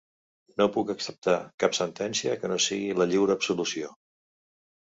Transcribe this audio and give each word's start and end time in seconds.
No 0.61 0.65
puc 0.77 0.93
acceptar 0.93 1.35
cap 1.65 1.77
sentència 1.81 2.33
que 2.41 2.51
no 2.53 2.57
sigui 2.69 2.99
la 3.03 3.09
lliure 3.13 3.37
absolució. 3.41 3.93